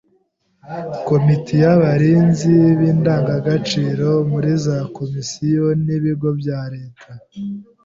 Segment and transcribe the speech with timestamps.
[1.07, 7.09] Komite y’abarinzi b’indangagaciro muri za komisiyo n’ibigo bya leta